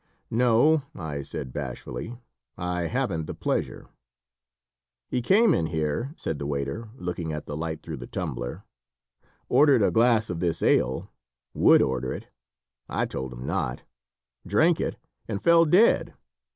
[0.31, 2.17] "No," I said, bashfully,
[2.57, 3.85] "I haven't the pleasure"
[5.11, 8.63] "He came in here," said the waiter, looking at the light through the tumbler,
[9.47, 11.11] "ordered a glass of this ale
[11.53, 12.29] would order it
[12.89, 13.83] I told him not
[14.47, 14.95] drank it,
[15.27, 16.15] and fell dead.